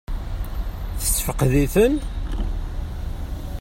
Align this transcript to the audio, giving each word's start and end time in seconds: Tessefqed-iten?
Tessefqed-iten? 0.99 1.93